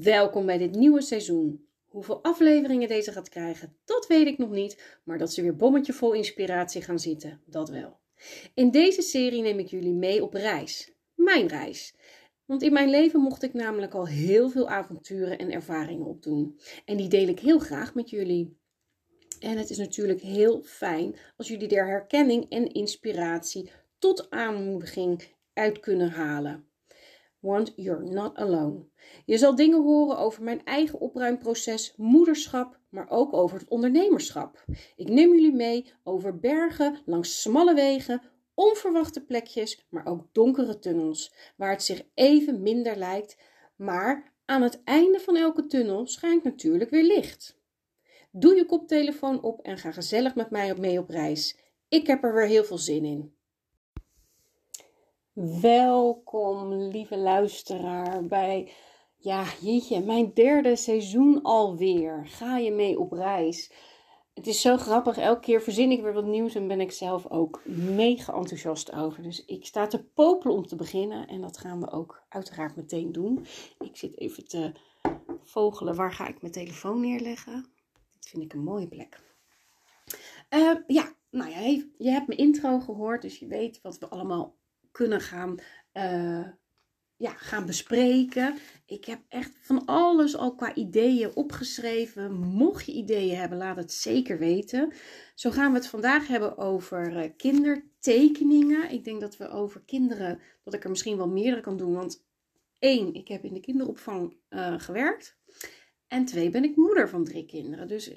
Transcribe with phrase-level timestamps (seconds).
[0.00, 1.66] Welkom bij dit nieuwe seizoen.
[1.86, 5.92] Hoeveel afleveringen deze gaat krijgen, dat weet ik nog niet, maar dat ze weer bommetje
[5.92, 7.98] vol inspiratie gaan zitten, dat wel.
[8.54, 10.92] In deze serie neem ik jullie mee op reis.
[11.14, 11.94] Mijn reis.
[12.44, 16.60] Want in mijn leven mocht ik namelijk al heel veel avonturen en ervaringen opdoen.
[16.84, 18.56] En die deel ik heel graag met jullie.
[19.40, 25.22] En het is natuurlijk heel fijn als jullie er herkenning en inspiratie tot aanmoediging
[25.52, 26.71] uit kunnen halen.
[27.42, 28.84] Want you're not alone.
[29.24, 34.64] Je zal dingen horen over mijn eigen opruimproces, moederschap, maar ook over het ondernemerschap.
[34.96, 38.22] Ik neem jullie mee over bergen, langs smalle wegen,
[38.54, 43.36] onverwachte plekjes, maar ook donkere tunnels, waar het zich even minder lijkt,
[43.76, 47.60] maar aan het einde van elke tunnel schijnt natuurlijk weer licht.
[48.30, 51.58] Doe je koptelefoon op en ga gezellig met mij mee op reis.
[51.88, 53.34] Ik heb er weer heel veel zin in.
[55.34, 58.72] Welkom, lieve luisteraar, bij,
[59.16, 62.26] ja, jeetje, mijn derde seizoen alweer.
[62.26, 63.72] Ga je mee op reis?
[64.34, 67.26] Het is zo grappig, elke keer verzin ik weer wat nieuws en ben ik zelf
[67.30, 69.22] ook mega enthousiast over.
[69.22, 73.12] Dus ik sta te popelen om te beginnen en dat gaan we ook uiteraard meteen
[73.12, 73.46] doen.
[73.78, 74.72] Ik zit even te
[75.42, 77.66] vogelen, waar ga ik mijn telefoon neerleggen?
[78.18, 79.20] Dit vind ik een mooie plek.
[80.50, 84.60] Uh, ja, nou ja, je hebt mijn intro gehoord, dus je weet wat we allemaal
[84.92, 85.58] kunnen gaan,
[85.92, 86.46] uh,
[87.16, 88.54] ja, gaan bespreken.
[88.86, 92.32] Ik heb echt van alles al qua ideeën opgeschreven.
[92.32, 94.92] Mocht je ideeën hebben, laat het zeker weten.
[95.34, 98.90] Zo gaan we het vandaag hebben over uh, kindertekeningen.
[98.90, 101.94] Ik denk dat we over kinderen, dat ik er misschien wel meerdere kan doen.
[101.94, 102.24] Want
[102.78, 105.36] één, ik heb in de kinderopvang uh, gewerkt.
[106.08, 107.88] En twee, ben ik moeder van drie kinderen.
[107.88, 108.12] Dus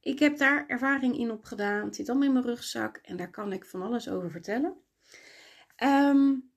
[0.00, 1.84] ik heb daar ervaring in opgedaan.
[1.84, 4.83] Het zit allemaal in mijn rugzak en daar kan ik van alles over vertellen.
[5.82, 6.52] Um,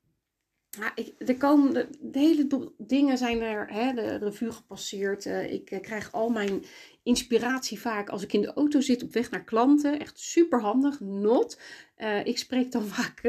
[0.95, 5.25] ik, de, komende, de hele dingen zijn er, hè, de revue gepasseerd.
[5.25, 6.63] Uh, ik uh, krijg al mijn
[7.03, 9.99] inspiratie vaak als ik in de auto zit op weg naar klanten.
[9.99, 11.59] Echt super handig, not.
[11.97, 13.19] Uh, ik spreek dan vaak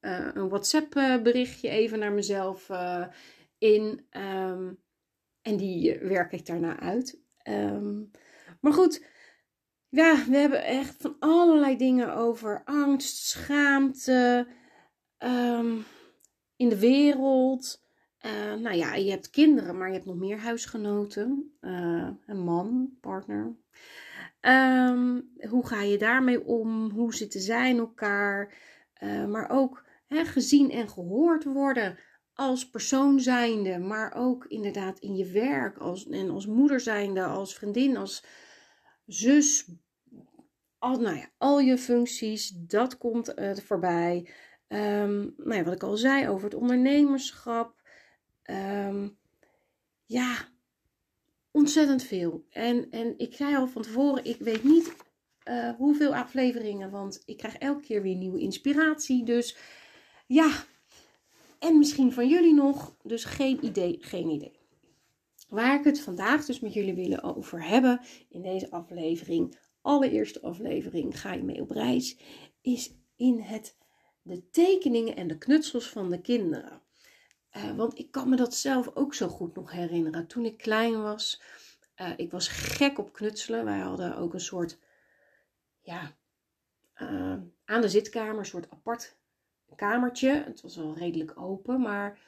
[0.00, 2.70] een WhatsApp berichtje even naar mezelf
[3.58, 4.06] in.
[4.10, 4.80] Um,
[5.42, 7.20] en die werk ik daarna uit.
[7.48, 8.10] Um,
[8.60, 9.04] maar goed,
[9.88, 14.46] ja, we hebben echt van allerlei dingen over angst, schaamte
[15.24, 15.84] um,
[16.56, 17.80] in de wereld.
[18.26, 21.56] Uh, nou ja, je hebt kinderen, maar je hebt nog meer huisgenoten.
[21.60, 23.56] Uh, een man, partner.
[24.40, 26.90] Um, hoe ga je daarmee om?
[26.90, 28.54] Hoe zitten zij in elkaar?
[29.02, 31.98] Uh, maar ook gezien en gehoord worden
[32.34, 37.54] als persoon zijnde, maar ook inderdaad in je werk als, en als moeder zijnde, als
[37.54, 38.24] vriendin, als
[39.06, 39.70] zus.
[40.78, 43.34] Al, nou ja, al je functies, dat komt
[43.64, 44.28] voorbij.
[44.72, 47.74] Um, nou ja, wat ik al zei over het ondernemerschap.
[48.44, 49.16] Um,
[50.06, 50.48] ja,
[51.50, 52.44] ontzettend veel.
[52.50, 54.94] En, en ik zei al van tevoren, ik weet niet
[55.48, 59.24] uh, hoeveel afleveringen, want ik krijg elke keer weer nieuwe inspiratie.
[59.24, 59.56] Dus
[60.26, 60.64] ja,
[61.58, 62.96] en misschien van jullie nog.
[63.02, 64.60] Dus geen idee, geen idee.
[65.48, 71.20] Waar ik het vandaag dus met jullie willen over hebben in deze aflevering, allereerste aflevering,
[71.20, 72.18] ga je mee op reis,
[72.60, 73.76] is in het
[74.22, 76.82] de tekeningen en de knutsels van de kinderen.
[77.56, 80.26] Uh, want ik kan me dat zelf ook zo goed nog herinneren.
[80.26, 81.42] Toen ik klein was,
[81.96, 83.64] uh, ik was gek op knutselen.
[83.64, 84.78] Wij hadden ook een soort,
[85.80, 86.12] ja,
[87.02, 89.16] uh, aan de zitkamer, een soort apart
[89.76, 90.30] kamertje.
[90.30, 92.18] Het was wel redelijk open, maar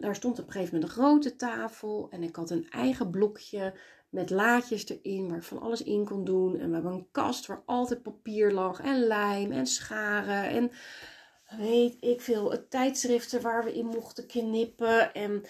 [0.00, 2.08] daar stond op een gegeven moment een grote tafel.
[2.10, 3.74] En ik had een eigen blokje
[4.08, 6.58] met laadjes erin waar ik van alles in kon doen.
[6.58, 10.70] En we hebben een kast waar altijd papier lag en lijm en scharen en
[11.56, 15.14] weet ik veel, tijdschriften waar we in mochten knippen.
[15.14, 15.42] En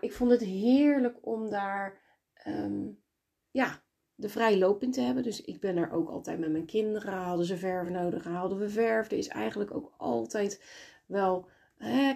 [0.00, 2.00] ik vond het heerlijk om daar
[2.46, 3.02] um,
[3.50, 3.82] ja,
[4.14, 5.22] de vrije loop in te hebben.
[5.22, 7.12] Dus ik ben er ook altijd met mijn kinderen.
[7.12, 9.10] Hadden ze verf nodig, haalden we verf.
[9.10, 10.64] Er is eigenlijk ook altijd
[11.06, 11.48] wel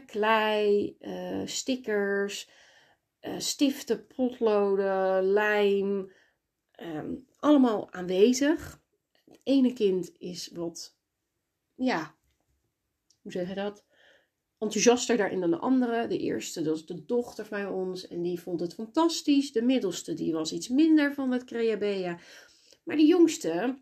[0.06, 2.50] klei, uh, stickers,
[3.20, 6.12] uh, stiften, potloden, lijm.
[6.82, 8.82] Um, allemaal aanwezig.
[9.24, 10.96] Het ene kind is wat,
[11.74, 12.14] ja,
[13.22, 13.84] hoe zeg je dat?
[14.58, 16.06] Enthousiaster daarin dan de andere.
[16.06, 18.08] De eerste, dat is de dochter bij ons.
[18.08, 19.52] En die vond het fantastisch.
[19.52, 22.18] De middelste, die was iets minder van het Creabea.
[22.84, 23.78] Maar de jongste,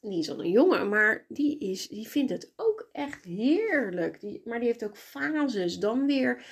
[0.00, 4.20] die is al een jongen, maar die, is, die vindt het ook echt heerlijk.
[4.20, 5.78] Die, maar die heeft ook fases.
[5.78, 6.46] Dan weer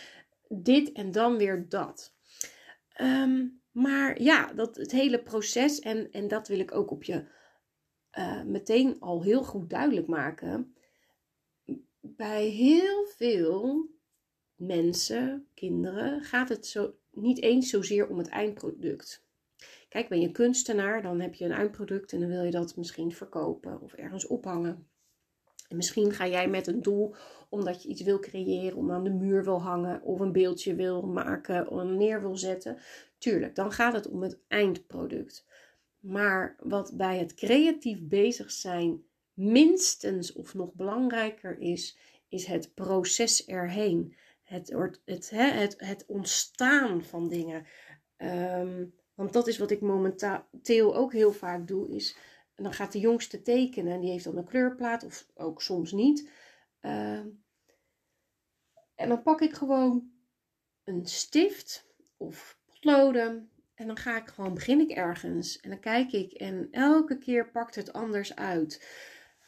[0.49, 2.15] dit en dan weer dat.
[3.01, 7.25] Um, maar ja, dat, het hele proces, en, en dat wil ik ook op je
[8.19, 10.76] uh, meteen al heel goed duidelijk maken
[12.17, 13.89] bij heel veel
[14.55, 19.25] mensen, kinderen, gaat het zo, niet eens zozeer om het eindproduct.
[19.89, 23.13] Kijk, ben je kunstenaar, dan heb je een eindproduct en dan wil je dat misschien
[23.13, 24.89] verkopen of ergens ophangen.
[25.69, 27.15] En misschien ga jij met een doel
[27.49, 31.03] omdat je iets wil creëren, om aan de muur wil hangen of een beeldje wil
[31.03, 32.79] maken of neer wil zetten.
[33.19, 35.47] Tuurlijk, dan gaat het om het eindproduct.
[36.01, 39.06] Maar wat bij het creatief bezig zijn
[39.37, 41.99] minstens of nog belangrijker is,
[42.29, 44.17] is het proces erheen.
[44.43, 44.75] Het,
[45.05, 47.67] het, het, het ontstaan van dingen.
[48.17, 48.85] Ehm,
[49.15, 52.17] want dat is wat ik momenteel ook heel vaak doe, is
[52.57, 56.31] dan gaat de jongste tekenen, die heeft dan een kleurplaat, of ook soms niet.
[56.81, 57.27] Ehm,
[58.95, 60.11] en dan pak ik gewoon
[60.85, 61.87] een stift
[62.17, 66.69] of potloden en dan ga ik gewoon, begin ik ergens en dan kijk ik en
[66.71, 68.87] elke keer pakt het anders uit.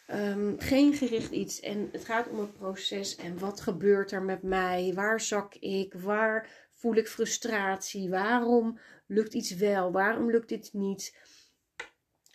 [0.09, 4.43] Ehm, geen gericht iets en het gaat om het proces en wat gebeurt er met
[4.43, 4.93] mij?
[4.95, 5.95] Waar zak ik?
[5.95, 8.11] Waar voel ik frustratie?
[8.11, 9.93] Waarom lukt iets wel?
[9.93, 11.17] Waarom lukt dit niet?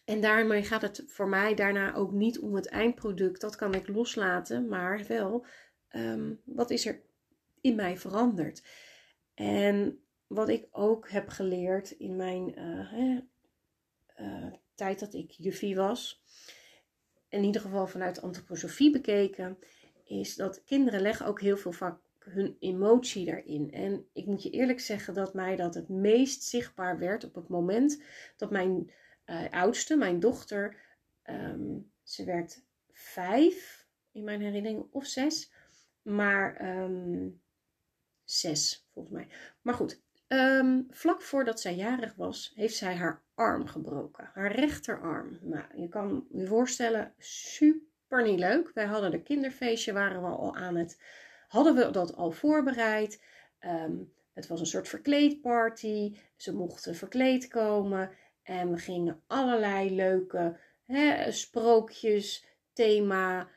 [0.05, 3.41] En daarmee gaat het voor mij daarna ook niet om het eindproduct.
[3.41, 5.45] Dat kan ik loslaten, maar wel
[5.87, 7.01] ehm, wat is er
[7.61, 8.63] in mij veranderd.
[9.33, 12.59] En wat ik ook heb geleerd in mijn
[14.19, 16.23] uh, tijd dat ik juffie was,
[17.33, 19.57] in ieder geval vanuit antroposofie bekeken,
[20.03, 23.71] is dat kinderen leggen ook heel veel vaak hun emotie daarin.
[23.71, 27.47] En ik moet je eerlijk zeggen dat mij dat het meest zichtbaar werd op het
[27.47, 28.03] moment
[28.37, 28.91] dat mijn
[29.25, 30.77] uh, oudste, mijn dochter,
[31.21, 35.51] ehm, ze werd vijf in mijn herinnering, of zes.
[36.01, 37.41] Maar um,
[38.23, 39.27] zes volgens mij.
[39.61, 40.01] Maar goed,
[40.33, 44.29] ehm, vlak voordat zij jarig was, heeft zij haar arm gebroken.
[44.33, 45.37] Haar rechterarm.
[45.41, 48.71] Nou, je kan je voorstellen, super niet leuk.
[48.73, 51.01] Wij hadden een kinderfeestje, waren we al aan het,
[51.47, 53.23] hadden we dat al voorbereid.
[54.33, 56.17] het was een soort verkleedparty.
[56.35, 58.11] Ze mochten verkleed komen.
[58.43, 63.49] En we gingen allerlei leuke hè, sprookjes, thema,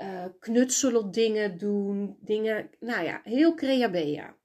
[0.00, 2.16] uh, knutselen dingen doen.
[2.20, 4.36] Dingen, nou ja, heel creabea.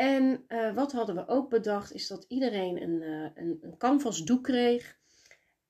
[0.00, 4.44] En uh, wat hadden we ook bedacht, is dat iedereen een, uh, een, een canvasdoek
[4.44, 4.98] kreeg.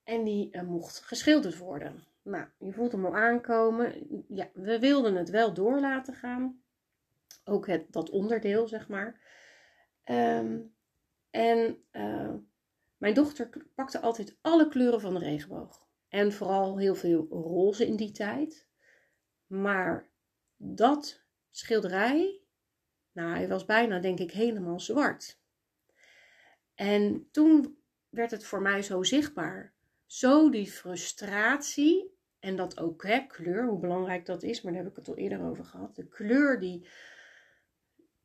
[0.05, 2.05] En die mocht geschilderd worden.
[2.23, 3.93] Nou, je voelt hem al aankomen.
[4.29, 6.63] Ja, we wilden het wel door laten gaan.
[7.45, 9.21] Ook het, dat onderdeel, zeg maar.
[10.05, 10.75] Um,
[11.31, 11.85] en
[12.97, 15.87] mijn dochter pakte altijd alle kleuren van de regenboog.
[16.09, 18.67] En vooral heel veel roze in die tijd.
[19.47, 20.11] Maar
[20.57, 22.41] dat schilderij,
[23.13, 25.39] nou, hij was bijna, denk ik, helemaal zwart.
[26.75, 27.79] En toen
[28.09, 29.75] werd het voor mij zo zichtbaar.
[30.07, 32.19] Zo die frustratie.
[32.39, 35.17] En dat ook, hè, kleur, hoe belangrijk dat is, maar daar heb ik het al
[35.17, 35.97] eerder over gehad.
[35.97, 36.89] De kleur die.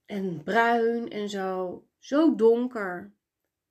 [0.05, 1.83] En bruin en zo.
[1.99, 3.13] Zo donker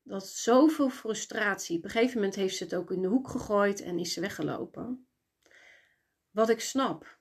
[0.02, 1.78] dat zoveel frustratie.
[1.78, 4.20] Op een gegeven moment heeft ze het ook in de hoek gegooid en is ze
[4.20, 5.06] weggelopen.
[6.30, 7.13] Wat ik snap.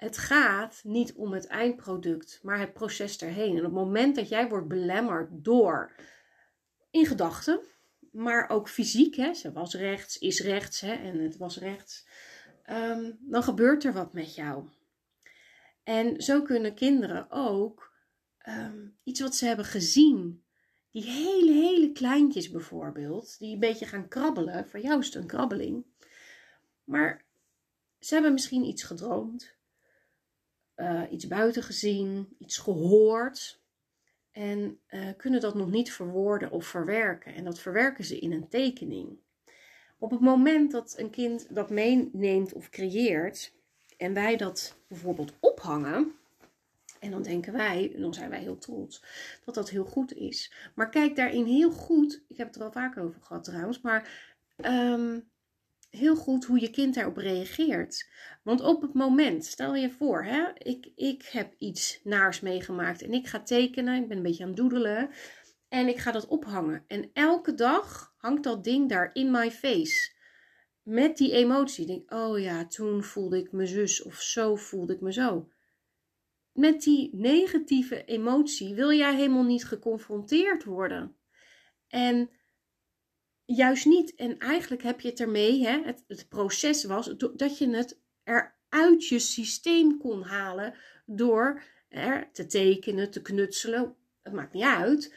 [0.00, 3.50] Het gaat niet om het eindproduct, maar het proces erheen.
[3.50, 5.92] En op het moment dat jij wordt belemmerd door,
[6.90, 7.60] in gedachten,
[8.12, 12.06] maar ook fysiek, hè, ze was rechts, is rechts hè, en het was rechts,
[12.70, 14.68] um, dan gebeurt er wat met jou.
[15.82, 17.94] En zo kunnen kinderen ook
[18.48, 20.44] um, iets wat ze hebben gezien,
[20.90, 25.26] die hele, hele kleintjes bijvoorbeeld, die een beetje gaan krabbelen, voor jou is het een
[25.26, 25.84] krabbeling.
[26.84, 27.24] Maar
[27.98, 29.58] ze hebben misschien iets gedroomd,
[30.80, 33.60] uh, iets buiten gezien, iets gehoord.
[34.32, 37.34] En uh, kunnen dat nog niet verwoorden of verwerken.
[37.34, 39.18] En dat verwerken ze in een tekening.
[39.98, 43.52] Op het moment dat een kind dat meeneemt of creëert,
[43.96, 46.14] en wij dat bijvoorbeeld ophangen,
[47.00, 49.04] en dan denken wij, dan zijn wij heel trots,
[49.44, 50.52] dat dat heel goed is.
[50.74, 54.32] Maar kijk daarin heel goed, ik heb het er al vaak over gehad trouwens, maar
[54.64, 55.30] um,
[55.90, 58.08] heel goed hoe je kind daarop reageert.
[58.42, 63.12] Want op het moment, stel je voor, hè, ik, ik heb iets naars meegemaakt en
[63.12, 65.10] ik ga tekenen, ik ben een beetje aan het doedelen
[65.68, 66.84] en ik ga dat ophangen.
[66.86, 70.18] En elke dag hangt dat ding daar in my face.
[70.82, 71.86] Met die emotie.
[71.86, 75.48] Denk, oh ja, toen voelde ik me zus of zo voelde ik me zo
[76.52, 81.16] met die negatieve emotie wil jij helemaal niet geconfronteerd worden.
[81.88, 82.30] En
[83.56, 84.14] juist niet.
[84.14, 89.18] En eigenlijk heb je het ermee, hè, het, proces was dat je het eruit je
[89.18, 90.74] systeem kon halen
[91.06, 93.96] door er te tekenen, te knutselen.
[94.22, 95.14] Het maakt niet uit.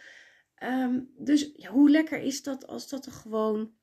[0.55, 3.73] Ehm, dus ja, hoe lekker is dat als dat er gewoon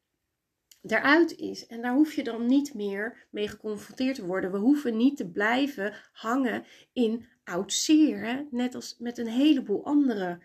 [0.83, 1.67] eruit is.
[1.67, 4.53] En daar hoef je dan niet meer mee geconfronteerd te worden.
[4.53, 8.25] We hoeven niet te blijven hangen in oud zeer.
[8.25, 8.43] Hè?
[8.51, 10.43] Net als met een heleboel andere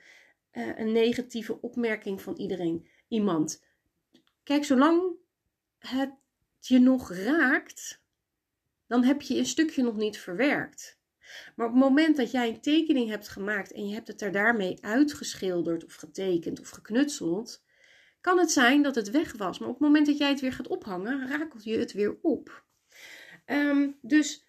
[0.52, 3.64] uh, een negatieve opmerking van iedereen, iemand.
[4.46, 5.12] Kijk, zolang
[5.78, 6.14] het
[6.60, 8.02] je nog raakt,
[8.88, 11.00] dan heb je een stukje nog niet verwerkt.
[11.56, 14.32] Maar op het moment dat jij een tekening hebt gemaakt en je hebt het er
[14.32, 17.64] daarmee uitgeschilderd of getekend of geknutseld,
[18.22, 19.60] kan het zijn dat het weg was.
[19.60, 22.66] Maar op het moment dat jij het weer gaat ophangen, rakelt je het weer op.
[23.46, 24.46] Ehm, dus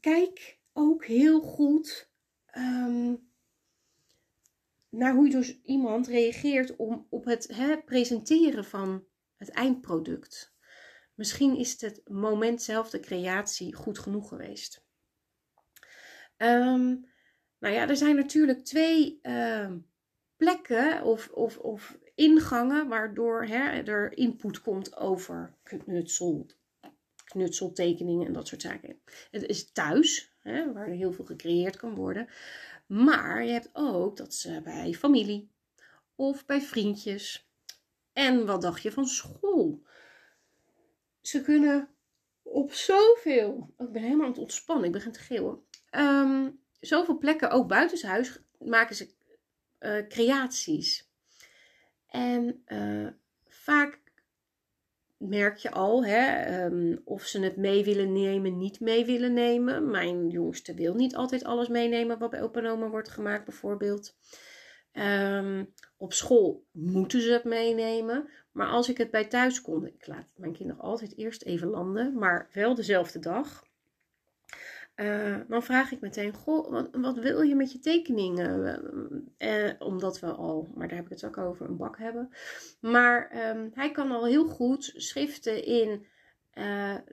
[0.00, 2.10] kijk ook heel goed
[2.56, 3.31] um,
[4.92, 9.04] naar hoe dus iemand reageert om, op het hè, presenteren van
[9.36, 10.54] het eindproduct.
[11.14, 14.84] Misschien is het moment zelf, de creatie, goed genoeg geweest.
[16.36, 17.10] Um,
[17.58, 19.72] nou ja, er zijn natuurlijk twee uh,
[20.36, 26.46] plekken of, of, of ingangen waardoor hè, er input komt over knutsel,
[27.24, 29.00] knutseltekeningen en dat soort zaken.
[29.30, 32.28] Het is thuis, hè, waar er heel veel gecreëerd kan worden.
[32.92, 35.50] Maar je hebt ook dat ze bij familie
[36.14, 37.48] of bij vriendjes.
[38.12, 39.82] En wat dacht je van school?
[41.20, 41.88] Ze kunnen
[42.42, 43.72] op zoveel.
[43.76, 44.86] Oh, ik ben helemaal aan het ontspannen.
[44.86, 45.64] Ik begin te geeuwen.
[45.90, 49.14] Um, zoveel plekken, ook buitenshuis, maken ze
[49.80, 51.10] uh, creaties.
[52.06, 53.08] En uh,
[53.48, 54.00] vaak
[55.28, 59.90] merk je al hè, um, of ze het mee willen nemen, niet mee willen nemen.
[59.90, 64.16] Mijn jongste wil niet altijd alles meenemen wat bij opa wordt gemaakt, bijvoorbeeld.
[64.92, 68.28] Um, op school moeten ze het meenemen.
[68.52, 72.14] Maar als ik het bij thuis kon, ik laat mijn kinderen altijd eerst even landen,
[72.14, 73.64] maar wel dezelfde dag.
[75.02, 79.32] Uh, dan vraag ik meteen, goh, wat, wat, wil je met je tekeningen?
[79.38, 82.28] Uh, omdat we al, maar daar heb ik het ook over, een bak hebben.
[82.80, 86.06] Maar um, hij kan al heel goed schriften in,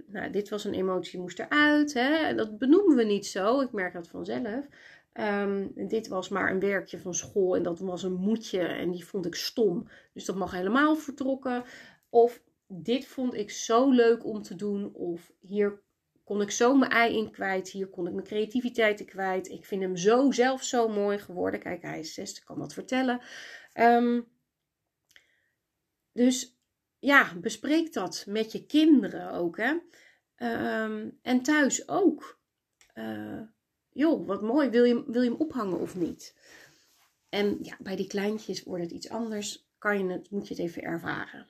[0.08, 1.94] nou, dit was een emotie, moest eruit.
[1.94, 2.36] Hè?
[2.36, 4.68] Dat benoemen we niet zo, ik merk dat vanzelf.
[5.14, 9.06] Um, dit was maar een werkje van school en dat was een moedje en die
[9.06, 9.88] vond ik stom.
[10.14, 11.64] Dus dat mag helemaal vertrokken.
[12.10, 14.94] Of dit vond ik zo leuk om te doen.
[14.94, 15.82] Of hier
[16.30, 17.70] kon ik zo mijn ei in kwijt.
[17.70, 19.50] Hier kon ik mijn creativiteit in kwijt.
[19.50, 21.60] Ik vind hem zo zelf zo mooi geworden.
[21.60, 23.22] Kijk, hij is zes, ik kan dat vertellen.
[23.74, 24.28] Um,
[26.12, 26.60] dus
[27.00, 29.58] ja, bespreek dat met je kinderen ook.
[29.58, 29.70] Hè?
[30.84, 32.40] Um, en thuis ook.
[32.96, 33.42] Uh,
[33.90, 36.36] joh, wat mooi, wil je, wil je hem ophangen of niet?
[37.30, 39.70] En ja, bij die kleintjes wordt het iets anders.
[39.78, 41.48] Kan je het, moet je het even ervaren.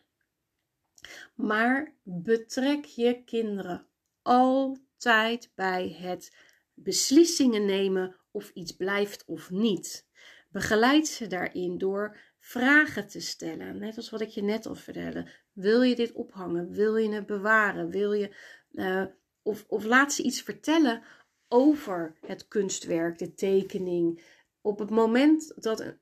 [1.35, 3.87] Maar betrek je kinderen
[4.21, 6.35] altijd bij het
[6.73, 10.07] beslissingen nemen of iets blijft of niet.
[10.49, 13.79] Begeleid ze daarin door vragen te stellen.
[13.79, 15.27] Net als wat ik je net al vertelde.
[15.53, 16.71] Wil je dit ophangen?
[16.71, 17.89] Wil je het bewaren?
[17.89, 18.35] Wil je,
[18.71, 19.05] uh,
[19.41, 21.03] of, of laat ze iets vertellen
[21.47, 24.23] over het kunstwerk, de tekening.
[24.61, 25.97] Op het moment dat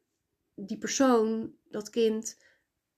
[0.55, 2.37] die persoon, dat kind,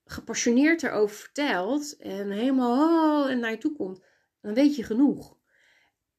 [0.05, 4.03] gepassioneerd erover vertelt en helemaal oh, en naar je toe komt,
[4.41, 5.37] dan weet je genoeg.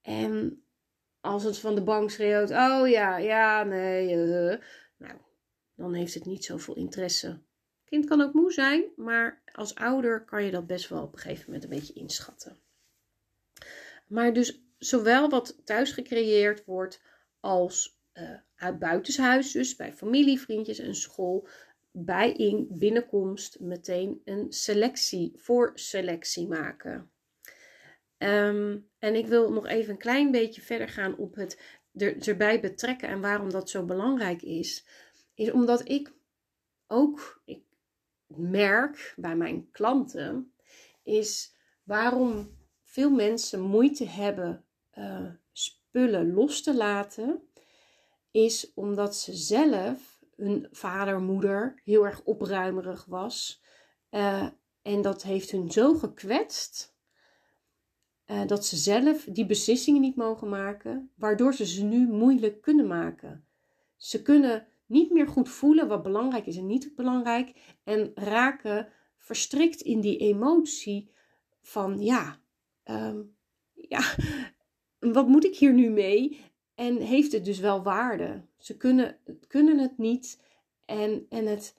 [0.02, 0.64] En
[1.20, 4.56] als het van de bank schreeuwt, oh ja, ja, nee, uh,
[4.96, 5.18] nou,
[5.74, 7.40] dan heeft het niet zoveel interesse.
[7.84, 11.18] Kind kan ook moe zijn, maar als ouder kan je dat best wel op een
[11.18, 12.58] gegeven moment een beetje inschatten.
[14.06, 17.02] Maar dus zowel wat thuis gecreëerd wordt
[17.40, 21.48] als uh, uit buitenshuis, dus bij familie, vriendjes en school,
[21.90, 27.09] bij in binnenkomst meteen een selectie, voor selectie maken.
[28.22, 31.58] Um, en ik wil nog even een klein beetje verder gaan op het
[31.92, 34.86] er, erbij betrekken en waarom dat zo belangrijk is.
[35.34, 36.12] Is omdat ik
[36.86, 37.62] ook ik
[38.26, 40.52] merk bij mijn klanten,
[41.02, 44.64] is waarom veel mensen moeite hebben
[44.98, 47.48] uh, spullen los te laten,
[48.30, 53.62] is omdat ze zelf, hun vader, moeder, heel erg opruimerig was.
[54.10, 54.48] Uh,
[54.82, 56.89] en dat heeft hun zo gekwetst
[58.30, 62.86] uh, dat ze zelf die beslissingen niet mogen maken, waardoor ze ze nu moeilijk kunnen
[62.86, 63.44] maken.
[63.96, 67.52] Ze kunnen niet meer goed voelen wat belangrijk is en niet belangrijk
[67.84, 71.10] en raken verstrikt in die emotie
[71.62, 72.40] van ja,
[72.84, 73.34] um,
[73.74, 74.14] ja,
[75.16, 76.40] wat moet ik hier nu mee?
[76.74, 78.42] En heeft het dus wel waarde?
[78.58, 80.42] Ze kunnen, kunnen het niet
[80.84, 81.76] en, en het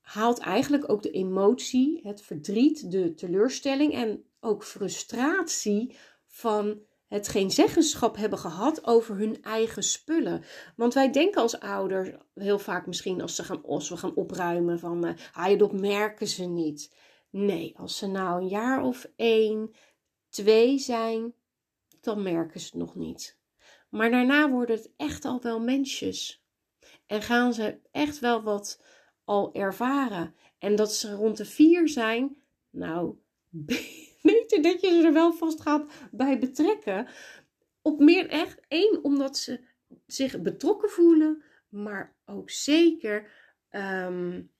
[0.00, 5.96] haalt eigenlijk ook de emotie, het verdriet, de teleurstelling en ook frustratie
[6.26, 10.44] van het geen zeggenschap hebben gehad over hun eigen spullen.
[10.76, 14.78] Want wij denken als ouders heel vaak misschien als, ze gaan, als we gaan opruimen
[14.78, 16.94] van, uh, ah, dat merken ze niet.
[17.30, 19.70] Nee, als ze nou een jaar of één,
[20.28, 21.34] twee zijn,
[22.00, 23.38] dan merken ze het nog niet.
[23.88, 26.44] Maar daarna worden het echt al wel mensjes.
[27.06, 28.82] En gaan ze echt wel wat
[29.24, 30.34] al ervaren.
[30.58, 32.36] En dat ze rond de vier zijn,
[32.70, 33.16] nou,
[34.60, 37.06] dat je ze er wel vast gaat bij betrekken.
[37.82, 39.60] Op meer echt één, omdat ze
[40.06, 43.30] zich betrokken voelen, maar ook zeker
[43.70, 44.50] um,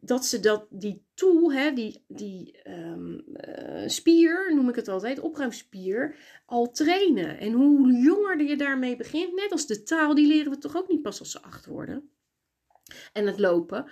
[0.00, 5.20] dat ze dat, die tool, hè, die, die um, uh, spier, noem ik het altijd,
[5.20, 6.16] opruimspier,
[6.46, 7.38] al trainen.
[7.38, 10.88] En hoe jonger je daarmee begint, net als de taal, die leren we toch ook
[10.88, 12.10] niet pas als ze acht worden.
[13.12, 13.90] En het lopen.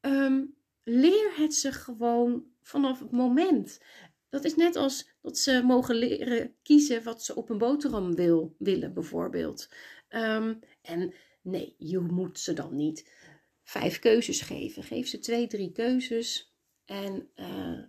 [0.00, 3.80] Um, leer het ze gewoon vanaf het moment.
[4.30, 8.54] Dat is net als dat ze mogen leren kiezen wat ze op een boterham wil,
[8.58, 9.68] willen, bijvoorbeeld.
[10.08, 13.12] Um, en nee, je moet ze dan niet
[13.62, 14.82] vijf keuzes geven.
[14.82, 16.54] Geef ze twee, drie keuzes.
[16.84, 17.82] En uh,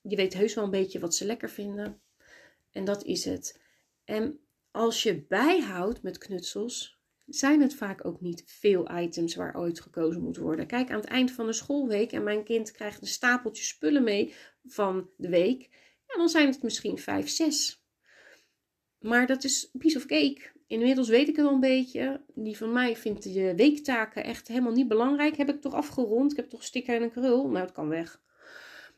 [0.00, 2.00] je weet heus wel een beetje wat ze lekker vinden.
[2.70, 3.60] En dat is het.
[4.04, 4.40] En
[4.70, 10.22] als je bijhoudt met knutsels, zijn het vaak ook niet veel items waar ooit gekozen
[10.22, 10.66] moet worden.
[10.66, 14.34] Kijk, aan het eind van de schoolweek en mijn kind krijgt een stapeltje spullen mee
[14.68, 15.68] van de week.
[16.06, 17.82] Ja, dan zijn het misschien vijf, zes.
[18.98, 20.50] Maar dat is piece of cake.
[20.66, 22.24] Inmiddels weet ik het al een beetje.
[22.34, 25.36] Die van mij vindt de weektaken echt helemaal niet belangrijk.
[25.36, 26.30] Heb ik toch afgerond?
[26.30, 27.48] Ik heb toch sticker en een krul?
[27.48, 28.20] Nou, het kan weg.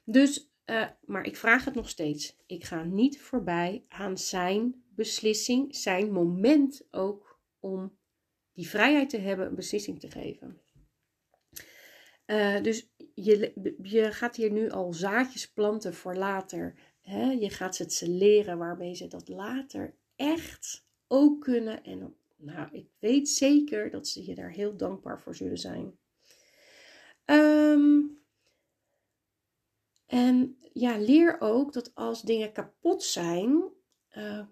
[0.05, 2.37] Dus, uh, maar ik vraag het nog steeds.
[2.47, 7.99] Ik ga niet voorbij aan zijn beslissing, zijn moment ook om
[8.53, 10.61] die vrijheid te hebben, een beslissing te geven.
[12.27, 12.91] Uh, dus
[13.25, 16.75] je, je gaat hier nu al zaadjes planten voor later.
[17.00, 17.31] Hè?
[17.31, 21.85] Je gaat ze, ze leren waarmee ze dat later echt ook kunnen.
[21.85, 25.99] En nou, ik weet zeker dat ze je daar heel dankbaar voor zullen zijn.
[27.25, 28.19] Um,
[30.07, 33.62] en ja, leer ook dat als dingen kapot zijn,
[34.17, 34.47] uh,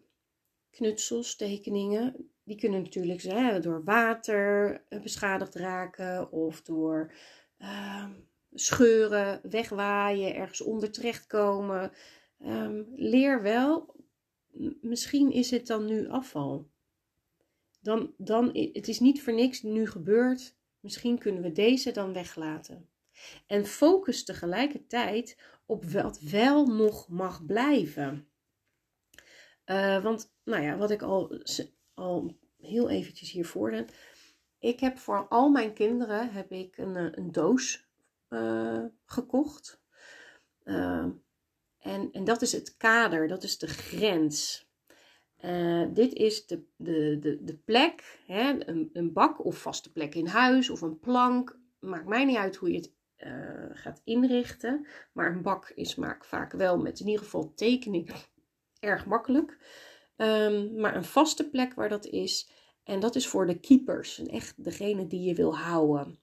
[0.70, 7.12] knutsels, tekeningen, die kunnen natuurlijk door water eh, beschadigd raken of door
[7.58, 8.10] uh,
[8.52, 11.92] scheuren, wegwaaien, ergens onder terechtkomen.
[12.40, 13.96] Um, leer wel
[14.80, 16.70] misschien is het dan nu afval.
[17.80, 20.56] Dan, dan, het is niet voor niks nu gebeurd.
[20.80, 22.88] Misschien kunnen we deze dan weglaten.
[23.46, 28.28] En focus tegelijkertijd op wat wel nog mag blijven.
[29.66, 31.42] Uh, want, nou ja, wat ik al,
[31.94, 33.86] al heel eventjes hier voorde.
[34.58, 37.87] Ik heb voor al mijn kinderen heb ik een, eh, een doos
[38.30, 39.82] uh, gekocht.
[40.64, 41.06] Uh,
[41.78, 44.66] en, en dat is het kader, dat is de grens.
[45.44, 50.14] Uh, dit is de, de, de, de plek, hè, een, een bak of vaste plek
[50.14, 51.58] in huis of een plank.
[51.78, 54.86] Maakt mij niet uit hoe je het uh, gaat inrichten.
[55.12, 58.10] Maar een bak is maak vaak wel met in ieder geval tekening
[58.80, 59.58] erg makkelijk.
[60.16, 62.50] Um, maar een vaste plek waar dat is.
[62.84, 64.26] En dat is voor de keepers.
[64.26, 66.18] Echt degene die je wil houden.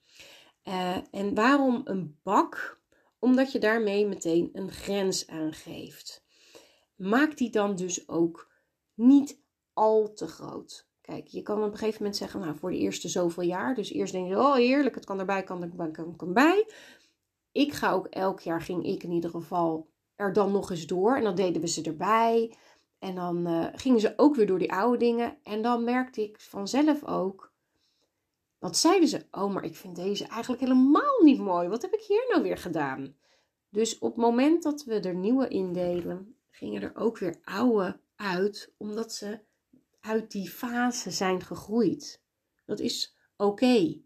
[0.68, 2.84] Uh, en waarom een bak?
[3.26, 6.24] omdat je daarmee meteen een grens aangeeft.
[6.96, 8.52] Maak die dan dus ook
[8.94, 9.42] niet
[9.74, 10.88] al te groot.
[11.02, 13.76] Kijk, je kan op een gegeven moment zeggen, nou voor de eerste zoveel jaar.
[13.76, 16.66] Dus eerst denk je, oh heerlijk, het kan erbij, kan erbij, kan, kan.
[17.52, 21.16] Ik ga ook elk jaar, ging ik in ieder geval er dan nog eens door.
[21.16, 22.58] En dan deden we ze erbij.
[23.00, 25.38] En dan uh, gingen ze ook weer door die oude dingen.
[25.44, 27.54] En dan merkte ik vanzelf ook,
[28.60, 29.26] wat zeiden ze?
[29.32, 31.68] Oh, maar ik vind deze eigenlijk helemaal niet mooi.
[31.68, 33.16] Wat heb ik hier nou weer gedaan?
[33.70, 38.74] Dus op het moment dat we er nieuwe indelen, gingen er ook weer oude uit,
[38.78, 39.40] omdat ze
[40.00, 42.22] uit die fase zijn gegroeid.
[42.66, 44.02] Dat is oké.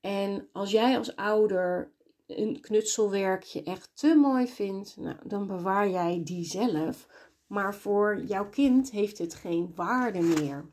[0.00, 1.92] En als jij als ouder
[2.26, 7.06] een knutselwerkje echt te mooi vindt, nou, dan bewaar jij die zelf.
[7.46, 10.70] Maar voor jouw kind heeft het geen waarde meer.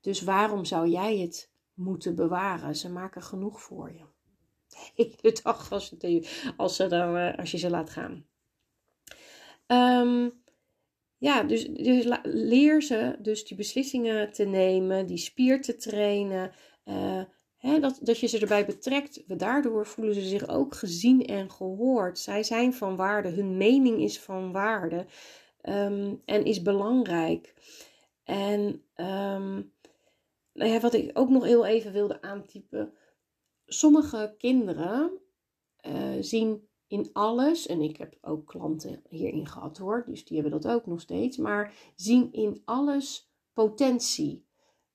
[0.00, 2.76] Dus waarom zou jij het moeten bewaren.
[2.76, 4.04] Ze maken genoeg voor je.
[4.68, 8.26] De hele dag als, het, als, ze dan, eh, als je ze laat gaan.
[9.66, 10.42] Um,
[11.18, 16.52] ja, dus, dus, leer ze dus die beslissingen te nemen, die spier te trainen.
[16.84, 17.22] Uh,
[17.56, 19.38] hè, dat, dat je ze erbij betrekt.
[19.38, 22.18] Daardoor voelen ze zich ook gezien en gehoord.
[22.18, 23.28] Zij zijn van waarde.
[23.28, 25.06] Hun mening is van waarde.
[25.62, 27.54] Um, en is belangrijk.
[28.24, 29.72] En um,
[30.54, 32.92] nou ja, wat ik ook nog heel even wilde aantypen.
[33.66, 35.20] Sommige kinderen
[35.86, 40.60] uh, zien in alles, en ik heb ook klanten hierin gehad hoor, dus die hebben
[40.60, 44.46] dat ook nog steeds, maar zien in alles potentie.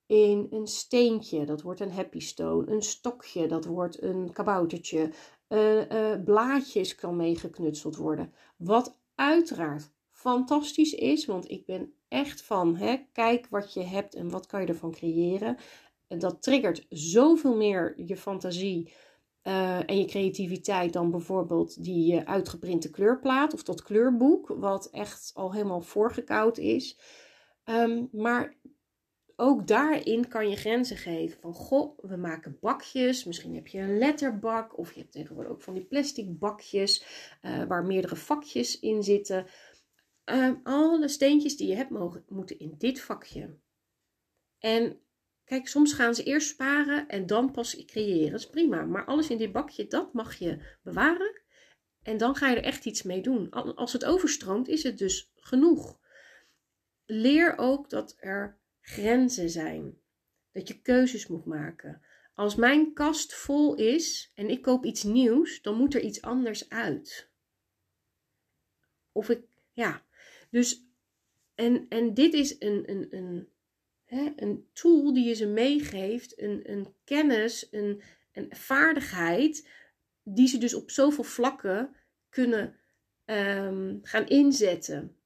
[0.05, 2.71] In een steentje, dat wordt een happy stone.
[2.71, 5.11] Een stokje, dat wordt een kaboutertje.
[5.47, 8.33] Uh, blaadjes kan meegeknutseld worden.
[8.57, 12.75] Wat uiteraard fantastisch is, want ik ben echt van.
[12.75, 12.97] Hè?
[13.13, 15.57] Kijk wat je hebt en wat kan je ervan creëren.
[16.07, 18.93] En dat triggert zoveel meer je fantasie
[19.43, 25.31] uh, en je creativiteit dan bijvoorbeeld die uh, uitgeprinte kleurplaat of dat kleurboek, wat echt
[25.33, 26.99] al helemaal voorgekoud is.
[27.65, 28.57] Um, maar
[29.35, 31.39] ook daarin kan je grenzen geven.
[31.41, 33.23] Van goh, we maken bakjes.
[33.23, 34.77] Misschien heb je een letterbak.
[34.77, 37.03] Of je hebt tegenwoordig ook van die plastic bakjes.
[37.41, 39.45] Uh, waar meerdere vakjes in zitten.
[40.31, 43.57] Uh, alle steentjes die je hebt mogen, moeten in dit vakje.
[44.59, 44.99] En
[45.43, 48.31] kijk, soms gaan ze eerst sparen en dan pas creëren.
[48.31, 48.85] Dat is prima.
[48.85, 51.41] Maar alles in dit bakje, dat mag je bewaren.
[52.01, 53.49] En dan ga je er echt iets mee doen.
[53.75, 55.99] Als het overstroomt, is het dus genoeg.
[57.05, 59.97] Leer ook dat er grenzen zijn.
[60.51, 62.01] Dat je keuzes moet maken.
[62.33, 66.69] Als mijn kast vol is en ik koop iets nieuws, dan moet er iets anders
[66.69, 67.29] uit.
[69.11, 70.07] Of ik, ja.
[70.49, 70.85] Dus,
[71.55, 73.49] en, en dit is een, een, een,
[74.05, 79.67] hè, een tool die je ze meegeeft, een, een kennis, een, een vaardigheid,
[80.23, 81.95] die ze dus op zoveel vlakken
[82.29, 82.75] kunnen
[83.25, 85.17] um, gaan inzetten.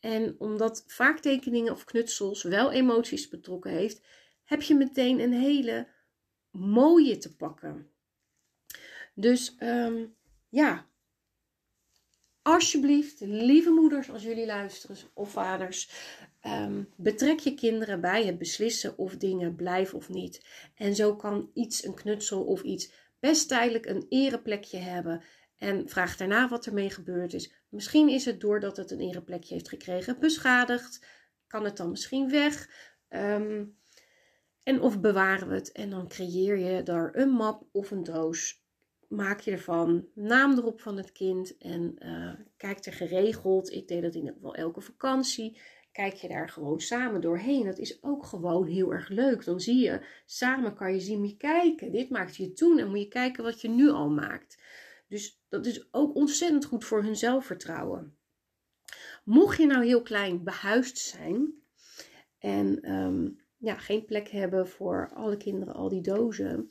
[0.00, 4.02] En omdat vaak tekeningen of knutsels wel emoties betrokken heeft,
[4.44, 5.88] heb je meteen een hele
[6.50, 7.90] mooie te pakken.
[9.14, 10.16] Dus um,
[10.48, 10.88] ja,
[12.46, 15.90] alsjeblieft, lieve moeders, als jullie luisteren of vaders,
[16.46, 20.46] um, betrek je kinderen bij het beslissen of dingen blijven of niet.
[20.74, 25.22] En zo kan iets, een knutsel of iets, best tijdelijk een ereplekje hebben.
[25.58, 27.52] En vraag daarna wat ermee gebeurd is.
[27.68, 31.06] Misschien is het doordat het een ereplekje heeft gekregen beschadigd.
[31.46, 32.70] Kan het dan misschien weg?
[33.08, 33.76] Um,
[34.62, 38.64] en of bewaren we het en dan creëer je daar een map of een doos.
[39.08, 43.72] Maak je ervan, naam erop van het kind en uh, kijk er geregeld.
[43.72, 45.60] Ik deed dat in geval elke vakantie.
[45.92, 47.64] Kijk je daar gewoon samen doorheen.
[47.64, 49.44] Dat is ook gewoon heel erg leuk.
[49.44, 51.92] Dan zie je, samen kan je zien, moet kijken.
[51.92, 54.58] Dit maakt je toen en moet je kijken wat je nu al maakt.
[55.08, 58.16] Dus dat is ook ontzettend goed voor hun zelfvertrouwen.
[59.24, 61.54] Mocht je nou heel klein behuisd zijn
[62.38, 66.70] en um, ja, geen plek hebben voor alle kinderen, al die dozen,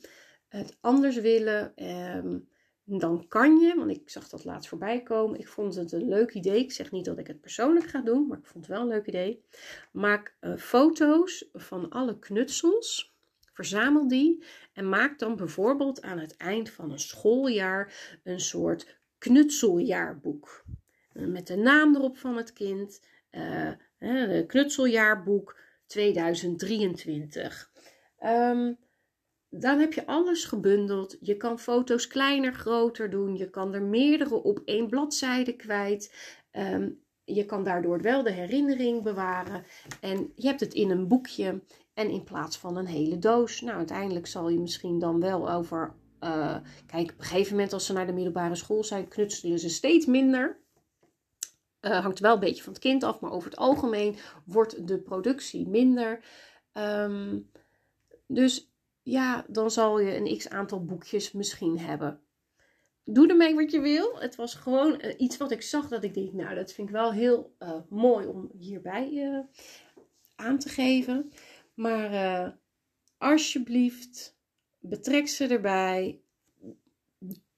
[0.56, 1.72] het anders willen,
[2.16, 2.48] um,
[2.84, 5.38] dan kan je, want ik zag dat laatst voorbij komen.
[5.38, 6.58] Ik vond het een leuk idee.
[6.58, 8.94] Ik zeg niet dat ik het persoonlijk ga doen, maar ik vond het wel een
[8.94, 9.44] leuk idee.
[9.92, 13.16] Maak uh, foto's van alle knutsels
[13.56, 20.64] Verzamel die en maak dan bijvoorbeeld aan het eind van een schooljaar een soort knutseljaarboek.
[21.12, 27.70] Eh, met de naam erop van het kind, uh, knutseljaarboek 2023.
[28.24, 28.78] Um,
[29.58, 31.16] dan heb je alles gebundeld.
[31.20, 33.36] Je kan foto's kleiner, groter doen.
[33.36, 36.14] Je kan er meerdere op één bladzijde kwijt.
[36.52, 39.64] Um, je kan daardoor wel de herinnering bewaren.
[40.00, 41.62] En je hebt het in een boekje.
[41.94, 43.60] En in plaats van een hele doos.
[43.60, 45.94] Nou, uiteindelijk zal je misschien dan wel over.
[46.20, 49.68] Uh, kijk, op een gegeven moment als ze naar de middelbare school zijn, knutselen ze
[49.68, 50.60] steeds minder.
[51.80, 54.98] Uh, hangt wel een beetje van het kind af, maar over het algemeen wordt de
[54.98, 56.24] productie minder.
[56.72, 57.50] Um,
[58.26, 58.70] dus
[59.06, 62.20] ja, dan zal je een x aantal boekjes misschien hebben.
[63.04, 64.18] Doe ermee wat je wil.
[64.18, 66.94] Het was gewoon uh, iets wat ik zag dat ik denk, nou, dat vind ik
[66.94, 67.56] wel heel
[67.88, 69.44] mooi om hierbij
[70.34, 71.32] aan te geven.
[71.74, 72.58] Maar
[73.18, 74.38] alsjeblieft,
[74.78, 76.20] betrek ze erbij.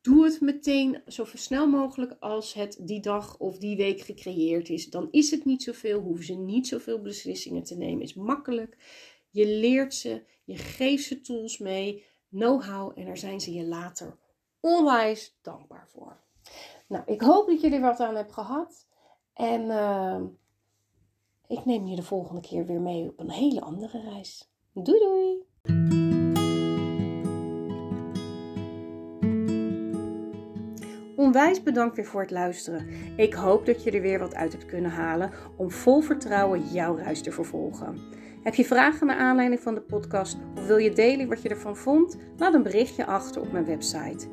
[0.00, 4.90] Doe het meteen zo snel mogelijk als het die dag of die week gecreëerd is.
[4.90, 8.02] Dan is het niet zoveel, hoeven ze niet zoveel beslissingen te nemen.
[8.02, 8.76] Is makkelijk.
[9.30, 14.18] Je leert ze, je geeft ze tools mee, know-how en daar zijn ze je later
[14.60, 16.16] onwijs dankbaar voor.
[16.88, 18.86] Nou, ik hoop dat er wat aan hebt gehad.
[19.32, 20.20] En uh,
[21.46, 24.50] ik neem je de volgende keer weer mee op een hele andere reis.
[24.72, 25.46] Doei doei!
[31.16, 32.86] Onwijs bedankt weer voor het luisteren.
[33.16, 36.94] Ik hoop dat je er weer wat uit hebt kunnen halen om vol vertrouwen jouw
[36.94, 37.98] reis te vervolgen.
[38.42, 41.76] Heb je vragen naar aanleiding van de podcast of wil je delen wat je ervan
[41.76, 42.16] vond?
[42.36, 44.26] Laat een berichtje achter op mijn website.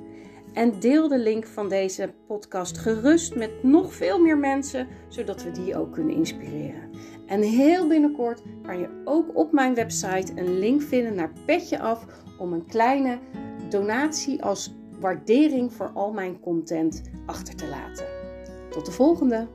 [0.53, 5.51] En deel de link van deze podcast gerust met nog veel meer mensen, zodat we
[5.51, 6.89] die ook kunnen inspireren.
[7.25, 12.05] En heel binnenkort kan je ook op mijn website een link vinden naar Petje Af
[12.39, 13.19] om een kleine
[13.69, 18.05] donatie als waardering voor al mijn content achter te laten.
[18.69, 19.47] Tot de volgende!